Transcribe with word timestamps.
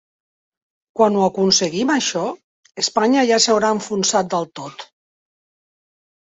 Quan 0.99 1.17
ho 1.19 1.21
aconseguim 1.25 1.91
això, 1.97 2.23
Espanya 2.85 3.27
ja 3.35 3.39
s’haurà 3.47 3.73
enfonsat 3.81 4.35
del 4.35 4.51
tot. 4.63 4.89